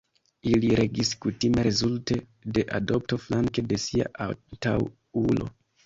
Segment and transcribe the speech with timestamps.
[0.51, 2.19] Ili regis kutime rezulte
[2.57, 5.55] de adopto flanke de sia antaŭulo.